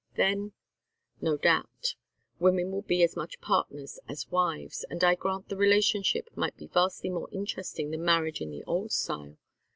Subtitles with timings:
[0.15, 0.53] Then
[1.21, 1.93] now, no doubt
[2.39, 6.65] women will be as much partners as wives, and I grant the relationship might be
[6.65, 9.37] vastly more interesting than marriage in the old style.